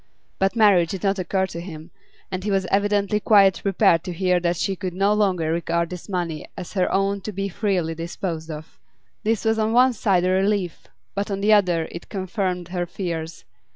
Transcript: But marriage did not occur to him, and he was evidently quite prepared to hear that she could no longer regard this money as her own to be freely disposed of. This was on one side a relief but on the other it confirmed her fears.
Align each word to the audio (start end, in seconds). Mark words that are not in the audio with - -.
But 0.39 0.55
marriage 0.55 0.89
did 0.89 1.03
not 1.03 1.19
occur 1.19 1.45
to 1.45 1.61
him, 1.61 1.91
and 2.31 2.43
he 2.43 2.49
was 2.49 2.65
evidently 2.71 3.19
quite 3.19 3.61
prepared 3.61 4.03
to 4.05 4.11
hear 4.13 4.39
that 4.39 4.55
she 4.57 4.75
could 4.75 4.95
no 4.95 5.13
longer 5.13 5.51
regard 5.51 5.91
this 5.91 6.09
money 6.09 6.47
as 6.57 6.73
her 6.73 6.91
own 6.91 7.21
to 7.21 7.31
be 7.31 7.49
freely 7.49 7.93
disposed 7.93 8.49
of. 8.49 8.79
This 9.21 9.45
was 9.45 9.59
on 9.59 9.73
one 9.73 9.93
side 9.93 10.23
a 10.25 10.31
relief 10.31 10.87
but 11.13 11.29
on 11.29 11.39
the 11.41 11.53
other 11.53 11.87
it 11.91 12.09
confirmed 12.09 12.69
her 12.69 12.87
fears. 12.87 13.45